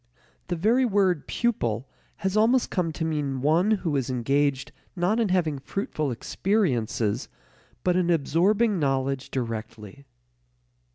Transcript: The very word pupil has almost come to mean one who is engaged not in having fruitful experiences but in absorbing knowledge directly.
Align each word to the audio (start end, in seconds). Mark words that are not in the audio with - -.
The 0.47 0.55
very 0.55 0.83
word 0.83 1.27
pupil 1.27 1.87
has 2.15 2.35
almost 2.35 2.71
come 2.71 2.91
to 2.91 3.05
mean 3.05 3.39
one 3.43 3.69
who 3.69 3.95
is 3.95 4.09
engaged 4.09 4.71
not 4.95 5.19
in 5.19 5.29
having 5.29 5.59
fruitful 5.59 6.09
experiences 6.09 7.29
but 7.83 7.95
in 7.95 8.09
absorbing 8.09 8.79
knowledge 8.79 9.29
directly. 9.29 10.07